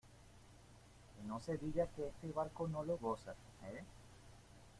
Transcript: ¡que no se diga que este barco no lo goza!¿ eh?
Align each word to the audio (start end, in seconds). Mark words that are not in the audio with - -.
¡que 1.15 1.23
no 1.27 1.39
se 1.41 1.59
diga 1.59 1.85
que 1.95 2.07
este 2.07 2.31
barco 2.31 2.67
no 2.67 2.83
lo 2.83 2.97
goza!¿ 2.97 3.33
eh? 3.65 3.83